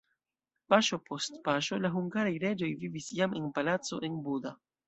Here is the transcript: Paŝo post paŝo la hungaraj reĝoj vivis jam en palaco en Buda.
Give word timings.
Paŝo 0.73 0.97
post 1.09 1.37
paŝo 1.49 1.79
la 1.83 1.93
hungaraj 1.97 2.33
reĝoj 2.47 2.73
vivis 2.85 3.13
jam 3.21 3.39
en 3.43 3.49
palaco 3.59 4.05
en 4.09 4.21
Buda. 4.29 4.59